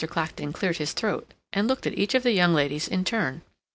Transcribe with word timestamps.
Clacton 0.09 0.51
cleared 0.51 0.77
his 0.77 0.93
throat 0.93 1.31
and 1.53 1.67
looked 1.67 1.85
at 1.85 1.95
each 1.95 2.15
of 2.15 2.23
the 2.23 2.31
young 2.31 2.55
ladies 2.55 2.87
in 2.87 3.03
turn. 3.03 3.43